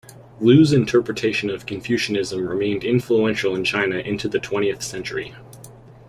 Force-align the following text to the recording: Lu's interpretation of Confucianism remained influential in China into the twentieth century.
Lu's 0.39 0.73
interpretation 0.73 1.51
of 1.51 1.67
Confucianism 1.67 2.47
remained 2.47 2.83
influential 2.83 3.55
in 3.55 3.63
China 3.63 3.97
into 3.97 4.27
the 4.27 4.39
twentieth 4.39 4.81
century. 4.81 5.35